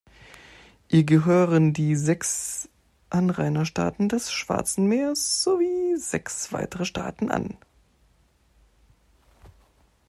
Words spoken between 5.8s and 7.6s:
sechs weitere Staaten an.